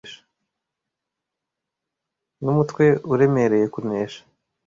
[2.41, 4.21] numutwe uremereye kunesha